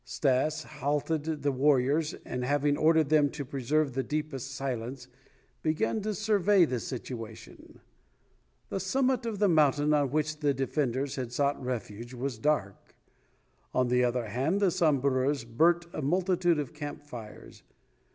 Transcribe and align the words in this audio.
Stas 0.03 0.63
halted 0.63 1.43
the 1.43 1.51
warriors 1.51 2.15
and, 2.25 2.43
having 2.43 2.75
ordered 2.75 3.09
them 3.09 3.29
to 3.29 3.45
preserve 3.45 3.93
the 3.93 4.01
deepest 4.01 4.49
silence, 4.55 5.07
began 5.61 6.01
to 6.01 6.15
survey 6.15 6.65
the 6.65 6.79
situation. 6.79 7.79
The 8.69 8.79
summit 8.79 9.27
of 9.27 9.37
the 9.37 9.47
mountain 9.47 9.93
on 9.93 10.09
which 10.09 10.39
the 10.39 10.55
defenders 10.55 11.17
had 11.17 11.31
sought 11.31 11.63
refuge 11.63 12.15
was 12.15 12.39
dark; 12.39 12.95
on 13.75 13.89
the 13.89 14.03
other 14.03 14.25
hand 14.25 14.59
the 14.59 14.71
Samburus 14.71 15.43
burnt 15.43 15.85
a 15.93 16.01
multitude 16.01 16.57
of 16.57 16.73
camp 16.73 17.03
fires. 17.03 17.61